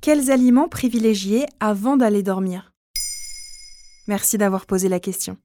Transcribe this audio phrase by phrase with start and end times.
[0.00, 2.72] Quels aliments privilégier avant d'aller dormir?
[4.06, 5.36] Merci d'avoir posé la question.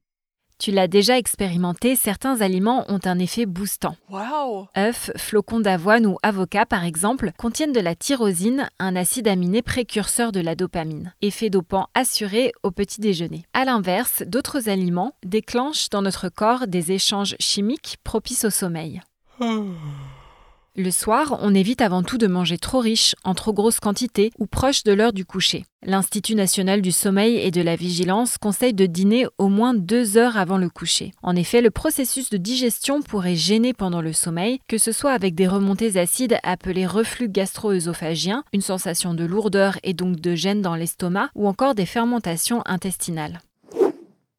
[0.59, 3.97] Tu l'as déjà expérimenté, certains aliments ont un effet boostant.
[4.11, 9.63] Waouh œufs, flocons d'avoine ou avocats, par exemple, contiennent de la tyrosine, un acide aminé
[9.63, 11.15] précurseur de la dopamine.
[11.23, 13.45] Effet dopant assuré au petit déjeuner.
[13.53, 19.01] A l'inverse, d'autres aliments déclenchent dans notre corps des échanges chimiques propices au sommeil.
[20.75, 24.47] Le soir, on évite avant tout de manger trop riche, en trop grosse quantité ou
[24.47, 25.65] proche de l'heure du coucher.
[25.85, 30.35] L'Institut national du sommeil et de la vigilance conseille de dîner au moins deux heures
[30.35, 31.11] avant le coucher.
[31.21, 35.35] En effet, le processus de digestion pourrait gêner pendant le sommeil, que ce soit avec
[35.35, 40.75] des remontées acides appelées reflux gastro-œsophagien, une sensation de lourdeur et donc de gêne dans
[40.75, 43.41] l'estomac, ou encore des fermentations intestinales.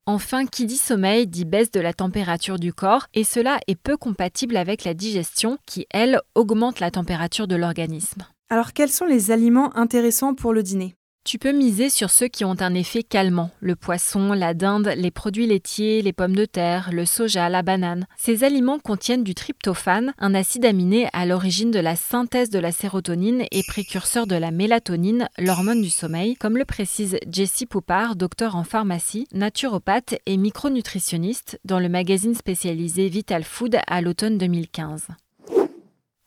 [0.07, 3.97] Enfin, qui dit sommeil dit baisse de la température du corps, et cela est peu
[3.97, 8.27] compatible avec la digestion qui, elle, augmente la température de l'organisme.
[8.51, 10.95] Alors quels sont les aliments intéressants pour le dîner?
[11.25, 15.11] Tu peux miser sur ceux qui ont un effet calmant, le poisson, la dinde, les
[15.11, 18.07] produits laitiers, les pommes de terre, le soja, la banane.
[18.19, 22.73] Ces aliments contiennent du tryptophane, un acide aminé à l'origine de la synthèse de la
[22.73, 28.55] sérotonine et précurseur de la mélatonine, l'hormone du sommeil, comme le précise Jessie Poupard, docteur
[28.55, 35.07] en pharmacie, naturopathe et micronutritionniste dans le magazine spécialisé Vital Food à l'automne 2015.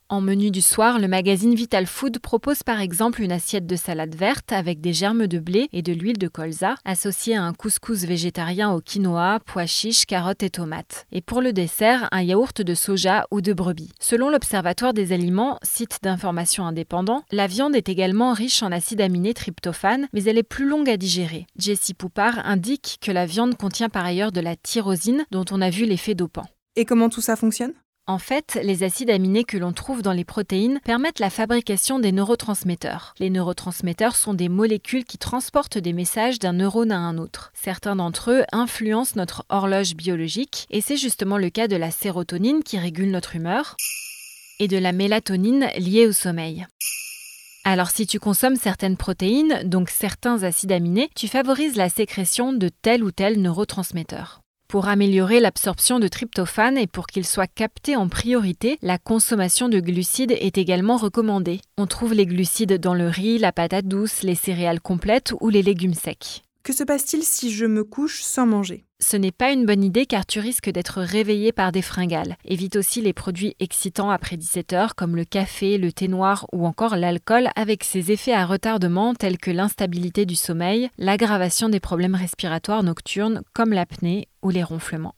[0.09, 4.15] En menu du soir, le magazine Vital Food propose par exemple une assiette de salade
[4.15, 8.05] verte avec des germes de blé et de l'huile de colza, associée à un couscous
[8.05, 11.07] végétarien au quinoa, pois chiches, carottes et tomates.
[11.11, 13.91] Et pour le dessert, un yaourt de soja ou de brebis.
[13.99, 19.33] Selon l'Observatoire des aliments, site d'information indépendant, la viande est également riche en acide aminé
[19.33, 21.47] tryptophane, mais elle est plus longue à digérer.
[21.57, 25.69] Jessie Poupard indique que la viande contient par ailleurs de la tyrosine, dont on a
[25.69, 26.45] vu l'effet dopant.
[26.77, 27.73] Et comment tout ça fonctionne?
[28.09, 32.13] En fait, les acides aminés que l'on trouve dans les protéines permettent la fabrication des
[32.13, 33.13] neurotransmetteurs.
[33.19, 37.51] Les neurotransmetteurs sont des molécules qui transportent des messages d'un neurone à un autre.
[37.53, 42.63] Certains d'entre eux influencent notre horloge biologique et c'est justement le cas de la sérotonine
[42.63, 43.75] qui régule notre humeur
[44.59, 46.65] et de la mélatonine liée au sommeil.
[47.65, 52.69] Alors si tu consommes certaines protéines, donc certains acides aminés, tu favorises la sécrétion de
[52.69, 54.39] tel ou tel neurotransmetteur.
[54.67, 59.79] Pour améliorer l'absorption de tryptophane et pour qu'il soit capté en priorité, la consommation de
[59.79, 61.61] glucides est également recommandée.
[61.77, 65.63] On trouve les glucides dans le riz, la patate douce, les céréales complètes ou les
[65.63, 66.43] légumes secs.
[66.67, 68.83] Que se passe-t-il si je me couche sans manger?
[68.99, 72.35] Ce n'est pas une bonne idée car tu risques d'être réveillé par des fringales.
[72.43, 76.67] Évite aussi les produits excitants après 17 heures comme le café, le thé noir ou
[76.67, 82.15] encore l'alcool avec ses effets à retardement tels que l'instabilité du sommeil, l'aggravation des problèmes
[82.15, 85.15] respiratoires nocturnes comme l'apnée ou les ronflements.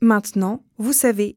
[0.00, 1.36] Maintenant, vous savez,